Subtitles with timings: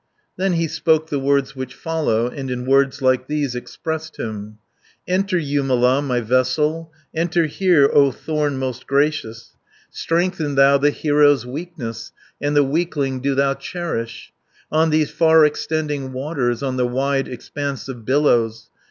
[0.35, 4.57] Then he spoke the words which follow, And in words like these expressed him:
[5.07, 9.51] "Enter, Jumala, my vessel, Enter here, O thorn most gracious,
[9.91, 12.11] 30 Strengthen thou the hero's weakness,
[12.41, 14.33] And the weakling do thou cherish,
[14.71, 18.71] On these far extending waters, On the wide expanse of billows.